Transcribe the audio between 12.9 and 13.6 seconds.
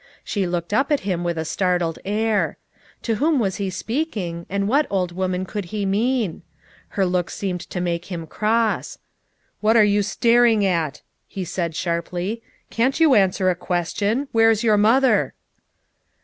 you answer a